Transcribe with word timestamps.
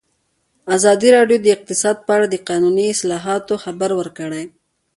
ازادي 0.75 1.09
راډیو 1.17 1.37
د 1.41 1.47
اقتصاد 1.55 1.97
په 2.05 2.11
اړه 2.15 2.25
د 2.29 2.35
قانوني 2.49 2.85
اصلاحاتو 2.95 3.61
خبر 3.63 3.89
ورکړی. 3.99 4.43